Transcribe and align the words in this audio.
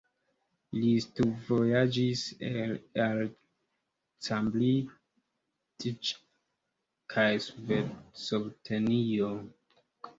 Li 0.77 0.93
studvojaĝis 1.03 2.23
al 3.05 3.21
Cambridge 4.29 6.19
kaj 7.17 7.31
Sovetunio. 8.27 9.35